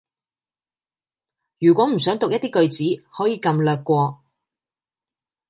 [1.59, 4.23] 如果唔想讀一啲句子，可以撳略過